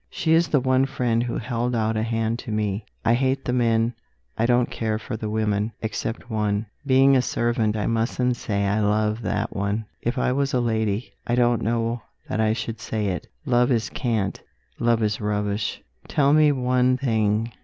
[0.09, 2.87] She is the one friend who held out a hand to me.
[3.05, 3.93] I hate the men;
[4.35, 5.73] I don't care for the women.
[5.83, 6.65] Except one.
[6.87, 9.85] Being a servant I mustn't say I love that one.
[10.01, 13.27] If I was a lady, I don't know that I should say it.
[13.45, 14.41] Love is cant;
[14.79, 15.83] love is rubbish.
[16.07, 17.51] Tell me one thing.